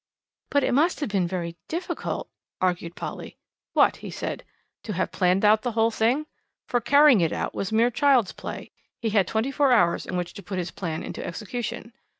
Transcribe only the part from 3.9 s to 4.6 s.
he said.